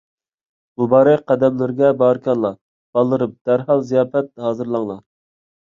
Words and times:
مۇبارەك 0.81 1.21
قەدەملىرىگە 1.31 1.91
بارىكاللاھ، 1.99 2.57
بالىلىرىم، 2.99 3.37
دەرھال 3.51 3.87
زىياپەت 3.91 4.33
ھازىرلاڭلار! 4.49 5.07